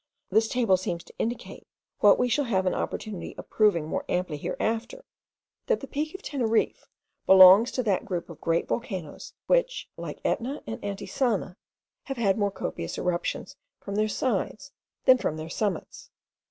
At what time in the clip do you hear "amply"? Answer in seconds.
4.09-4.35